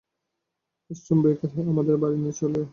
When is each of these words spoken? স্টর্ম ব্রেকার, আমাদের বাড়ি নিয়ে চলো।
স্টর্ম 0.89 1.19
ব্রেকার, 1.23 1.49
আমাদের 1.71 1.95
বাড়ি 1.97 2.17
নিয়ে 2.17 2.35
চলো। 2.41 2.61